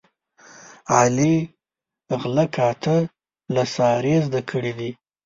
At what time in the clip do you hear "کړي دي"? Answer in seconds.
4.49-4.91